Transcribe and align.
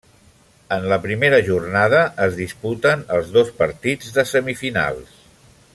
En 0.77 0.87
la 0.91 0.97
primera 1.03 1.41
jornada 1.49 1.99
es 2.25 2.39
disputen 2.39 3.05
els 3.19 3.31
dos 3.39 3.55
partits 3.61 4.17
de 4.17 4.25
semifinals. 4.35 5.17